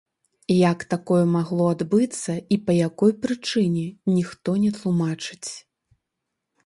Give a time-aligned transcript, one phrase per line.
[0.69, 3.85] Як такое магло адбыцца і па якой прычыне,
[4.17, 5.47] ніхто не тлумачыць.